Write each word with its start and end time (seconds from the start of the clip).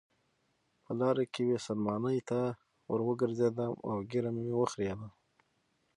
په 0.83 0.91
لاره 0.99 1.23
کې 1.33 1.41
یوې 1.49 1.57
سلمانۍ 1.67 2.19
ته 2.29 2.39
وروګرځېدم 2.93 3.73
او 3.87 3.95
ږیره 4.09 4.31
مې 4.35 4.45
وخریل. 4.59 5.01